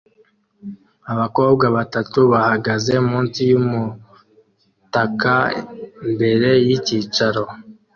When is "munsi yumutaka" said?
3.09-5.33